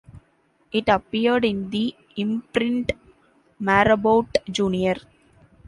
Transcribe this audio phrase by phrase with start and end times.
[0.71, 2.93] It appeared in the imprint
[3.59, 4.95] "Marabout Junior".